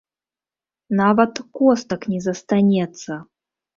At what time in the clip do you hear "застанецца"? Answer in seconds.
2.27-3.11